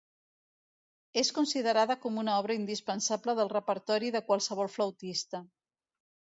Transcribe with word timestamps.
És 1.21 1.29
considerada 1.39 1.97
com 2.07 2.17
una 2.23 2.39
obra 2.45 2.57
indispensable 2.61 3.37
del 3.43 3.53
repertori 3.55 4.13
de 4.19 4.25
qualsevol 4.33 4.75
flautista. 4.81 5.47